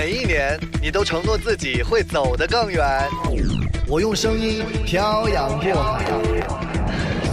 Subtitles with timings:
[0.00, 2.86] 每一年你都承诺自己会走得更远。
[3.88, 6.04] 我用声音漂洋过海。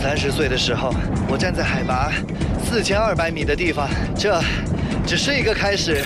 [0.01, 0.91] 三十岁的时候，
[1.29, 2.11] 我站在海拔
[2.67, 4.41] 四千二百米的地方，这
[5.05, 6.03] 只是一个开始，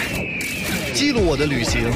[0.94, 1.90] 记录我的旅行。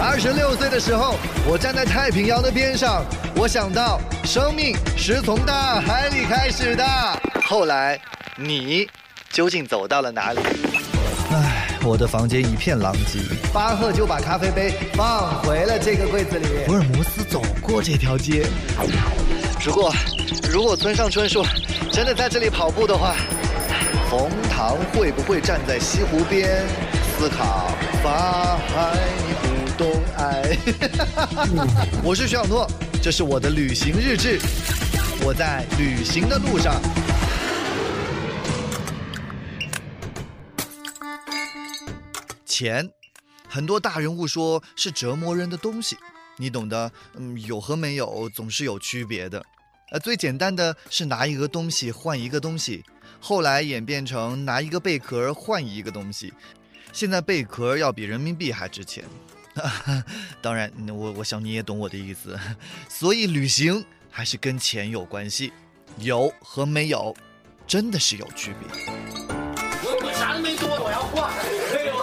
[0.00, 1.16] 二十六岁的时候，
[1.48, 3.04] 我站在太平洋的边上，
[3.34, 6.84] 我想到生命是从大海里开始的。
[7.42, 8.00] 后来，
[8.36, 8.88] 你
[9.30, 10.38] 究竟走到了哪里？
[11.78, 13.20] 唉，我的房间一片狼藉。
[13.52, 16.46] 巴赫就把咖啡杯放回了这个柜子里。
[16.66, 18.46] 福尔摩斯走过这条街。
[19.64, 19.92] 如果，
[20.50, 21.44] 如果村上春树
[21.90, 23.14] 真的在这里跑步的话，
[24.10, 26.66] 冯唐会不会站在西湖边
[27.18, 27.68] 思考
[28.02, 30.56] 法海你不懂爱？
[32.02, 32.68] 我是徐小诺，
[33.02, 34.38] 这是我的旅行日志，
[35.22, 36.74] 我在旅行的路上。
[42.58, 42.90] 钱，
[43.48, 45.96] 很多大人物说是折磨人的东西，
[46.38, 46.90] 你懂的。
[47.14, 49.40] 嗯，有和没有总是有区别的。
[49.92, 52.84] 呃，最简单的是拿一个东西换一个东西，
[53.20, 56.32] 后来演变成拿一个贝壳换一个东西，
[56.92, 59.04] 现在贝壳要比人民币还值钱。
[60.42, 62.36] 当然，我我想你也懂我的意思。
[62.88, 65.52] 所以旅行还是跟钱有关系，
[65.98, 67.14] 有和没有
[67.68, 68.68] 真的是有区别。
[70.02, 71.47] 我啥都没做，我要换。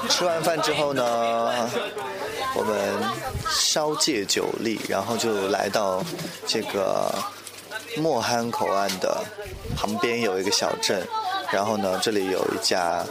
[0.10, 1.70] 吃完饭之后呢，
[2.56, 2.76] 我们
[3.50, 6.04] 稍借酒力，然后就来到
[6.48, 7.14] 这个。
[7.98, 9.24] 莫汉口岸的
[9.74, 11.02] 旁边有一个小镇，
[11.50, 13.06] 然后呢，这里有一家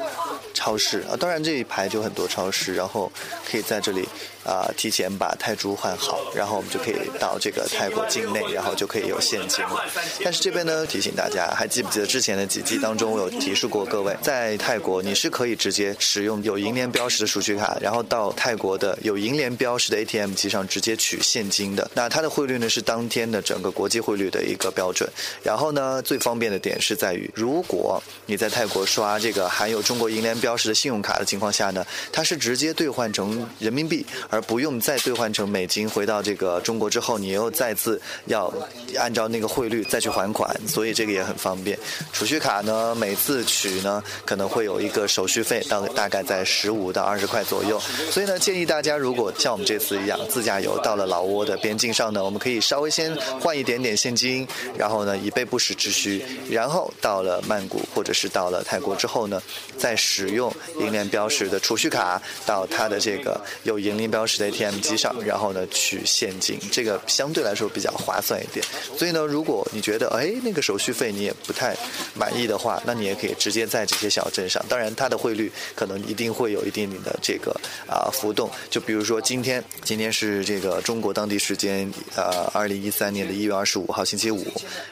[0.52, 3.10] 超市啊，当然这一排就很多超市，然后
[3.50, 4.06] 可以在这里。
[4.44, 9.82] 啊，提前把泰铢换好，然后我们就可以到这个泰国境内，然后就可以有现金了。
[10.22, 21.90] 但是这边呢，提醒大家，还记不记得之前的几季当中，我有提示过各位，在泰国你是可以直接使用有银联标识的储蓄卡，然后到泰国的有银联标识的 ATM 机上直接取现金的。
[21.94, 25.08] 那它的汇率呢是当天的整个国际汇率的一个标准。
[25.42, 34.04] 然后呢，最方便的点是在于，如果你在泰国刷这个含有中国银联标识的信用卡的情况下呢，它是直接兑换成人民币。
[34.34, 38.52] 而不用再兑换成美金，回到这个中国之后，你又再次要
[38.98, 41.78] 按照那个汇率再去还款，所以这个也很方便。
[42.12, 47.80] 储蓄卡呢，每次取呢可能会有一个手续费，到大概在十五到二十块左右。
[48.10, 54.44] 所以呢，建议大家如果像我们这次一样自驾游到了老挝的边境上呢，我们可以稍微先换一点点现金，
[54.76, 56.24] 然后呢以备不时之需。
[56.50, 59.40] 然后到了曼谷或者是到了泰国之后呢，
[59.78, 64.23] 再使用银联标识的储蓄卡到它的这个有银联标。
[64.26, 68.64] 是在 ATM 机上，然后呢取现金，这个相对来说比较划算一点。
[68.96, 71.76] 所以呢，如果你觉得哎那个手续费你也不太
[72.14, 74.64] 满意的话，那你也可以直接在这些小镇上。
[74.68, 77.54] 当然，它的汇率可能一定会有一定的这个
[77.86, 78.50] 啊浮动。
[78.70, 84.46] 就比如说今天，今天是这个中国当地时间呃二零一三年的一月二十五号星期五，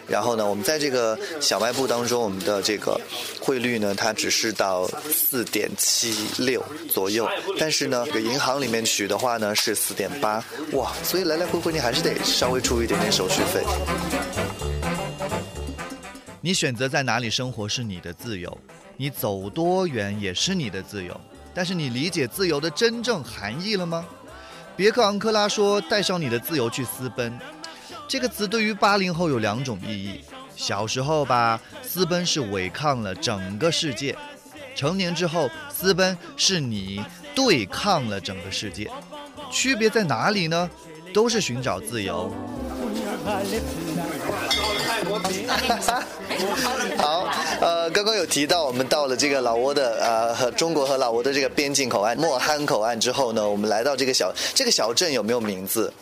[0.07, 3.01] 然后呢，我们在这个小卖部当中，我们的这个
[3.41, 6.63] 汇率呢，它只是到四点七六
[6.93, 7.27] 左右，
[7.59, 9.19] 但是呢，这个银行里面取的。
[9.23, 13.63] 话呢是四点八哇，所以来来回回你还是得稍微出一点点手续费。
[16.41, 18.59] 你选择在哪里生活是你的自由，
[18.97, 21.19] 你走多远也是你的自由。
[21.55, 24.05] 但是你理解自由的真正含义了吗？
[24.75, 27.39] 别克昂克拉说：“带上你的自由去私奔。”
[28.09, 30.21] 这个词对于八零后有两种意义。
[30.57, 34.15] 小时候吧，私奔是违抗了整个世界；
[34.75, 38.91] 成年之后，私奔是你对抗了整个世界。
[39.53, 40.69] 区别在哪里呢？
[41.13, 42.33] 都是寻找自由。
[46.97, 47.29] 好，
[47.61, 55.93] 呃，刚刚有提到我们到了这个老挝的呃和中国和老挝的这个边境口岸莫罕口岸之后呢，我们来到这个小这个小镇有没有名字？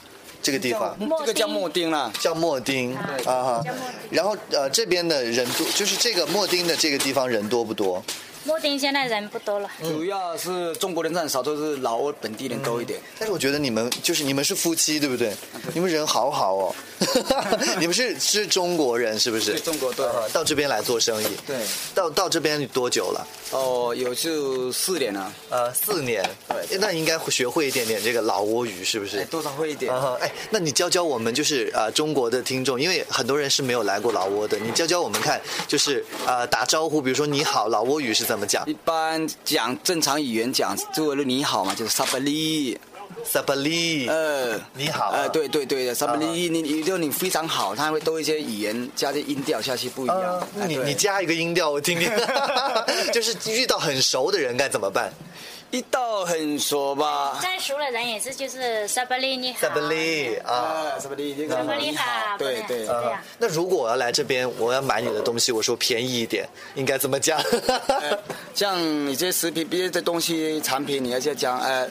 [0.42, 3.62] 这个地方这个叫莫丁啦，叫莫丁啊哈。
[4.10, 8.02] 然后呃这边的人多，就是这个莫丁的这个地方人多不多？
[8.44, 12.98] 莫丁现在人不多了，主要是中国人很少，都是老挝本地人多一点。
[13.18, 15.34] 但是我觉得你们就是你们是夫妻，对不对？
[15.74, 16.74] 你们人好好哦。
[17.78, 19.58] 你们是是中国人是不是？
[19.60, 20.06] 中国对。
[20.32, 21.26] 到这边来做生意。
[21.46, 21.56] 对。
[21.94, 23.26] 到到这边多久了？
[23.50, 25.32] 哦，有就四年了。
[25.50, 26.22] 呃，四年。
[26.48, 26.78] 对。
[26.78, 29.22] 那应该学会一点点这个老挝语，是不是？
[29.26, 29.94] 多少会一点。
[30.20, 38.29] 哎，那你教教我们，就是呃中国的听众，因为很多人是没有来过老挝的，你教教我们看，就是呃打招呼，比如说你好，老挝语是。
[38.30, 38.64] 怎么讲？
[38.64, 42.78] 一般讲正常语言讲，就为了你好嘛，就是萨巴利，
[43.24, 50.48] 萨巴利，呃，你好，呃，对对对，萨巴利，你你就你非常好，他会多一些语言加些音调下去不一样。
[50.68, 52.08] 你你加一个音调我听听，
[53.12, 55.12] 就是遇到很熟的人该怎么办？
[55.70, 57.38] 一道很熟吧？
[57.40, 60.52] 再熟了人也是就是萨巴利你好，萨巴利啊。
[60.52, 62.04] 啊，什么的这个萨巴利你好
[62.38, 62.86] 对，，对对。
[62.86, 63.20] 这样。
[63.38, 67.38] 那如果我要来这边，我要买你的东西，我说便宜一点，应该怎么讲？
[67.86, 68.18] 呃
[68.54, 71.88] 像你这些食品，别的东西产品，你要去讲，呃，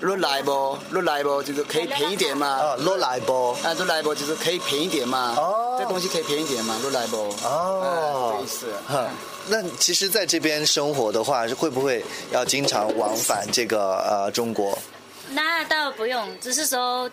[0.00, 0.76] 入来不？
[0.90, 1.42] 落来不？
[1.42, 2.46] 就是可以便宜点嘛。
[2.46, 3.52] 啊，罗莱波。
[3.62, 4.14] 啊，落来不？
[4.14, 5.34] 就是可以便宜点嘛。
[5.36, 6.76] 哦这东西可以便宜点嘛？
[6.82, 7.16] 落来不？
[7.44, 8.66] 哦这意思。
[8.88, 9.06] 哈，
[9.48, 14.76] 那其实在这边生活的话，会不会要经常往返这个呃中国？
[15.32, 17.10] 那倒不用，只是说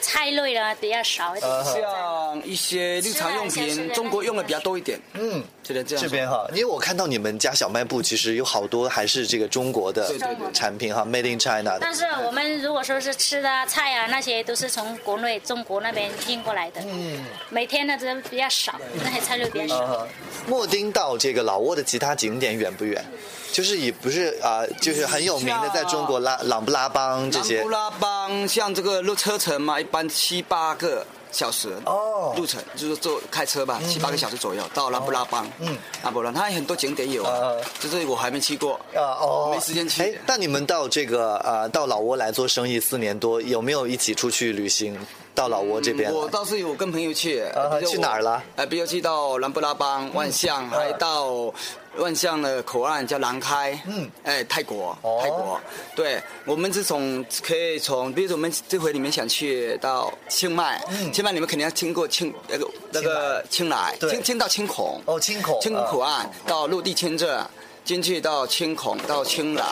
[0.00, 1.50] 菜类呢比较少一点。
[1.50, 5.00] 啊像一些日常用品，中国用的比较多一点。
[5.14, 6.02] 嗯，只能这样。
[6.02, 10.12] 这边哈，因为我看到你们家小卖部其实有好多还是这个中国的
[10.52, 11.78] 产品哈，Made in China 的。
[11.80, 16.80] 但是我们如果说是吃的啊菜啊，那些都是从国内中国那边运过来的。
[16.84, 19.84] 嗯，每天呢都比较少，那些菜类比较少。
[19.84, 20.08] 啊，
[20.46, 23.04] 莫丁到这个老挝的其他景点远不远？
[23.52, 27.68] 就是也不是啊、就是很有名的，在中国拉朗布拉邦这些南布。
[27.68, 35.46] 拉邦像这个路车程嘛，一般七八个小时哦路程就是坐开车吧，七八个小时左右到南布拉邦。
[35.60, 38.74] 嗯，南布拉它有很多景点有啊呃，就是我还没去过。
[38.94, 44.98] 啊哦，没时间去哎，那你们到这个呃到老挝来做生意四年多，有没有一起出去旅行
[45.34, 46.18] 到老挝这边来？
[46.18, 47.42] 我倒是有跟朋友去，
[47.88, 48.42] 去哪儿了？
[48.56, 51.52] 呃，比如去到南布拉邦、万象，还到
[51.96, 53.78] 万象的口岸叫南开。
[53.86, 55.60] 嗯哎，泰国哦，泰国。
[55.94, 65.00] 对，我们是从可以从，比如说我们这回你们想去到清迈，嗯清迈你们肯定要经过清那个那个清莱，对清清到清孔。
[65.06, 65.60] 哦，青孔。
[65.60, 67.44] 青孔口岸到陆地签证，
[67.84, 69.64] 进去到青孔到青莱，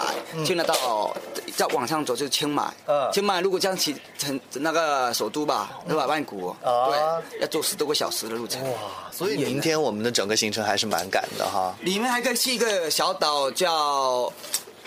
[0.44, 1.14] 青莱到
[1.60, 3.06] 再往上走就是清迈嗯。
[3.12, 6.06] 清迈如果这样起成那个首都吧，对吧？
[6.06, 6.88] 曼谷，啊
[7.30, 8.62] 对，要坐十多个小时的路程。
[8.72, 8.78] 哇，
[9.12, 11.76] 所以明天我们的整个行程还是蛮赶的哈。
[11.82, 14.32] 里面还可以去一个小岛叫。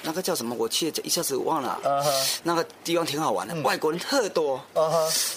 [0.06, 0.54] 那个叫什么？
[0.60, 1.80] 我去一下子忘了。
[2.44, 4.60] 那个地方挺好玩的，外国人特多。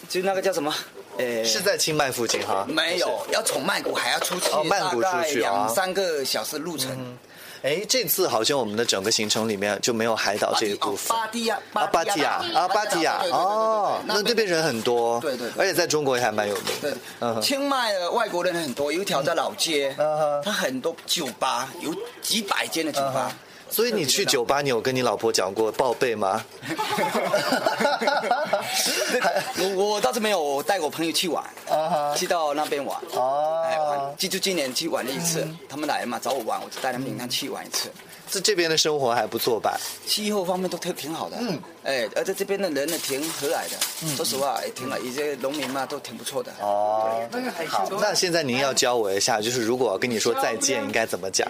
[0.08, 0.74] 就那个叫什么？
[1.18, 2.66] 呃，是在清迈附近哈？
[2.68, 7.16] 没有，要从曼谷还要出去，哦曼谷出去啊两三个小时路程。
[7.62, 11.16] 哎，这次好像我们的整个行程里面就没有海岛这一部分。
[11.16, 19.94] 巴蒂亚，啊，巴提雅啊，巴提雅对对对对哦，那那边人很多，对对对而且在中国也还蛮有名对清迈的外国人很多，有一条在老街
[20.44, 23.32] 它很多酒吧，有几百间的酒吧。
[23.68, 26.44] 所以你去酒吧，你有跟你老婆讲过报备吗？
[29.76, 32.98] 我我倒是没有，我带我朋友去玩啊，去到那边玩。
[33.14, 37.90] 哦哎，玩，记住今年去玩了一次，他们来嘛找我玩，我就带他们领他去玩一次。
[38.28, 39.78] 这这边的生活还不错吧？
[40.04, 46.52] 气候方面都挺挺好的，嗯，哎，而且这边的人呢挺和蔼的，说实话也挺好，一些农民嘛都挺不错的。
[46.60, 47.20] 哦，
[47.68, 51.48] 好，那现在您要教我一下，就是如果跟你说再见，应该怎么讲？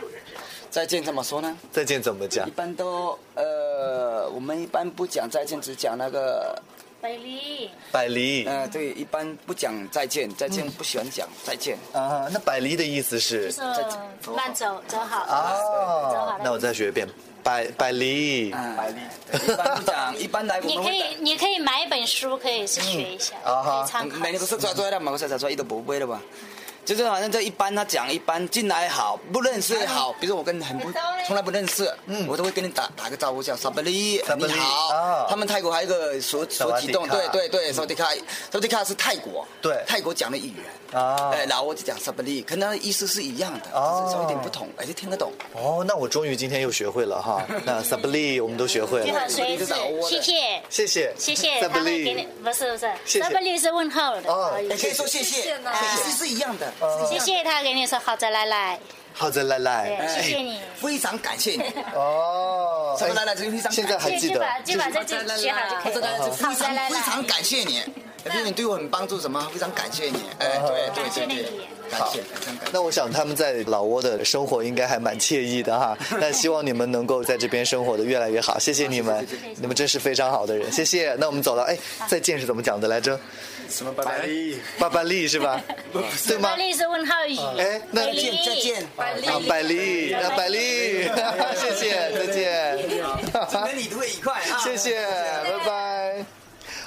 [0.71, 1.57] 再见怎么说呢？
[1.73, 2.51] 再见怎么讲一？
[2.51, 6.61] 般都呃，我们一般不讲再见，只讲那个
[7.01, 11.77] 贝利，百离呃，对，一般不讲再见，再见不喜欢讲再见。
[11.93, 13.53] 啊，那百离的意思是？
[13.53, 17.07] 就是慢走走好，走哦好，那我再学一遍，
[17.43, 18.77] 百百离嗯，
[19.47, 23.83] 一般不讲， 一般来我你可以你可以买一本书，可以去学一下，啊哈。
[23.83, 24.19] 可以参考。
[24.19, 26.21] 每个说出来的，某个说出来，一都不会的吧？
[26.87, 30.89] 就是好像这一般他讲一般进来好，不认识也好，比如说我跟很不
[31.27, 31.93] 从来不认识，
[32.29, 34.95] 我都会跟你打打个招呼叫萨布利，萨布利你好。
[34.95, 35.27] 啊。
[35.29, 38.21] 他们泰国还有一个所所启动，卡对对对，萨瓦迪卡，萨
[38.55, 39.83] 瓦迪卡是泰国，对。
[39.85, 41.01] 泰国讲的语言。
[41.01, 41.31] 啊。
[41.33, 45.33] 哎，然后我就讲萨布利，跟他的意思是一样的，哦只是稍微有点不同，而且听得懂。
[45.55, 47.45] 哦，那我终于今天又学会了哈。
[47.67, 50.63] 那萨布利我们都学会最了，谢谢。
[50.71, 53.23] 谢谢，谢谢，萨布他会给你利，，不是不是，谢谢。
[53.25, 54.57] 萨布利是问号的，哦。
[54.63, 56.73] 也可以说谢谢，意思是一样的。
[57.09, 58.79] 谢谢他给你说好的来来，
[59.15, 60.61] 好的，来来，谢谢你。
[60.77, 61.63] 非常感谢你。
[61.95, 64.47] 哦，什么来来，这个非常现在还记得。
[64.65, 66.31] 就把这句写好就可以这个了。
[66.31, 66.89] 非常好来来。
[66.91, 67.83] 非常来，感谢你，
[68.35, 72.71] 因为你对我很帮助，什么非常感谢你，哎，对对感谢你对对，感谢非常感谢。
[72.73, 75.97] 那我想他们在老挝的生活应该还蛮惬意的哈。
[76.21, 81.15] 那希望你们能够在这边生活的越来越好，谢谢你们，你们真是非常好的人，谢谢。
[81.19, 81.79] 那我们走了，哎，
[82.09, 83.19] 再见是怎么讲的来着？
[83.69, 84.29] 什么拜拜？
[84.79, 85.61] 巴巴利是吧？
[86.29, 86.57] 对吗巴？
[86.57, 87.37] 利是问号语。
[87.59, 91.03] 哎，那再见再见，啊，百丽，那，百丽，
[91.59, 92.79] 谢谢，再见，
[93.51, 94.63] 祝跟你都会愉快啊！
[94.63, 95.76] 谢谢，拜拜。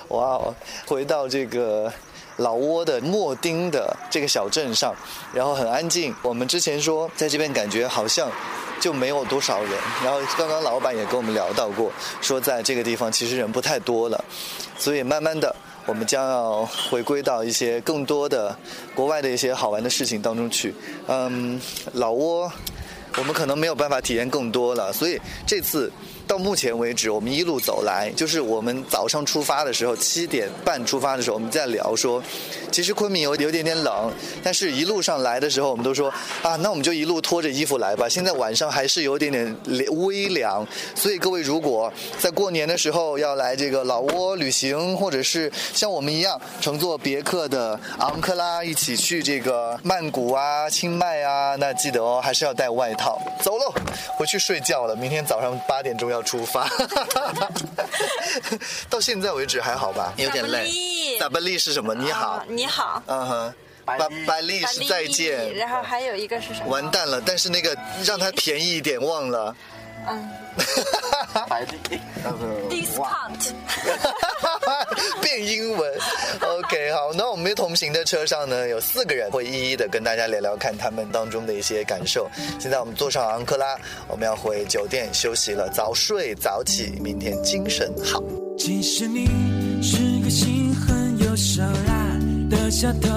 [0.10, 0.56] 哇哦，
[0.88, 1.92] 回到这个
[2.38, 4.94] 老挝的莫丁的这个小镇上，
[5.34, 6.14] 然后很安静。
[6.24, 8.32] 我们之前说在这边感觉好像
[8.80, 9.72] 就没有多少人，
[10.04, 14.24] 然后刚刚老板也跟我们聊到过，说在这个地方其实人不太多了，
[14.78, 15.56] 所以慢慢的。
[15.86, 18.56] 我们将要回归到一些更多的
[18.94, 20.74] 国外的一些好玩的事情当中去。
[21.08, 21.60] 嗯，
[21.94, 22.52] 老挝
[23.18, 24.92] 我们可能没有办法体验更多了。
[24.92, 25.92] 所以这次。
[26.30, 32.22] 到目前为止，我们一路走来，就是我们早上出发的时候，七点半出发的时候，我们在聊说，
[32.72, 36.08] 其实昆明有有点点冷，但是一路上来的时候，我们都说
[36.44, 38.08] 啊，那我们就一路拖着衣服来吧。
[38.08, 39.58] 现在晚上还是有点点
[40.04, 53.20] 微凉，所以各位如果在过年的时候要来这个老挝旅行，或者是像我们一样乘坐别克的昂克拉一起去这个曼谷啊、清迈啊，那记得哦，还是要带外套。
[53.42, 53.74] 走喽，
[54.16, 56.19] 回去睡觉了，明天早上八点钟要。
[56.24, 56.70] 出发，
[58.90, 60.14] 到现在为止还好吧？
[60.18, 60.70] 有点累。
[61.20, 61.94] 打巴利是什么？
[61.94, 63.02] 你好，你好。
[63.08, 63.54] 嗯哼，
[63.86, 65.54] 百百丽是再见。
[65.56, 66.68] 然后还有一个是什么？
[66.68, 67.22] 完蛋了！
[67.26, 69.56] 但是那个让它便宜一点忘了。
[72.42, 72.70] 嗯。
[72.70, 73.54] Discount，
[75.22, 75.92] 变英文。
[76.42, 82.30] OK，好，那我们同行的车上呢，有四个人会一一的跟大家聊聊看他们当中的一些感受。
[82.60, 88.22] 现在我们坐上昂克拉，我们要回酒店休息了，早睡早起，明天精神好。
[88.58, 93.10] 其实你是个心狠又手辣的小偷，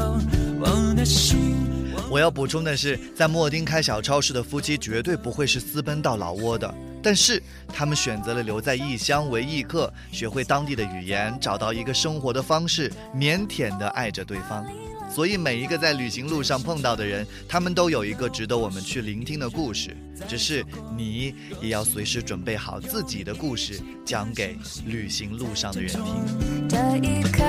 [0.61, 1.72] 我的心。
[2.13, 14.63] 我要补充的是，在莫丁开小超市的夫妻绝对不会是私奔到老挝的，但是他们选择了留在异乡为异客，学会当地的语言，找到一个生活的方式，腼腆的爱着对方。
[15.11, 19.97] 所以每一个在旅行路上碰到的人，他们都有一个值得我们去聆听的故事，
[20.29, 20.63] 只是
[20.95, 26.69] 你也要随时准备好自己的故事，讲给旅行路上的人听。
[26.69, 27.43] 这一刻，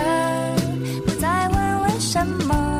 [1.05, 2.72] 不再问为什么，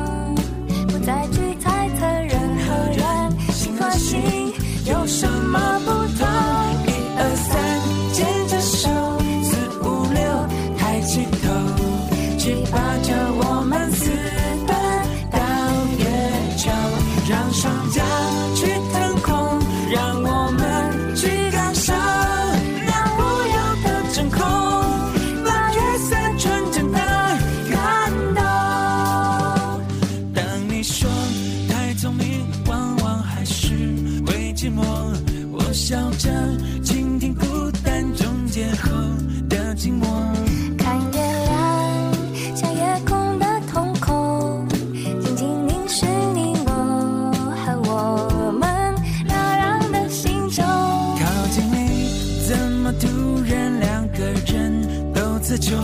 [55.63, 55.77] 就，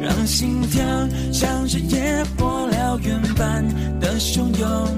[0.00, 0.82] 让心跳
[1.32, 3.62] 像是野火燎原般
[4.00, 4.97] 的汹涌。